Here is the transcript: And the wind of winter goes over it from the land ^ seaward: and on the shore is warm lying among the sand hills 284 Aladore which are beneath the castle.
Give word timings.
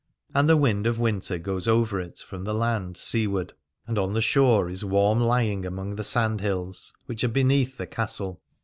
And 0.33 0.49
the 0.49 0.57
wind 0.57 0.87
of 0.87 0.97
winter 0.97 1.37
goes 1.37 1.67
over 1.67 1.99
it 1.99 2.17
from 2.17 2.43
the 2.43 2.55
land 2.55 2.95
^ 2.95 2.97
seaward: 2.97 3.53
and 3.85 3.99
on 3.99 4.13
the 4.13 4.19
shore 4.21 4.67
is 4.67 4.83
warm 4.83 5.19
lying 5.21 5.63
among 5.63 5.95
the 5.95 6.03
sand 6.03 6.41
hills 6.41 6.91
284 7.05 7.05
Aladore 7.05 7.07
which 7.09 7.23
are 7.23 7.39
beneath 7.43 7.77
the 7.77 7.85
castle. 7.85 8.41